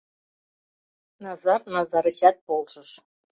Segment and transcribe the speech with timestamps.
[1.23, 2.89] Назар Назарычат полшыш.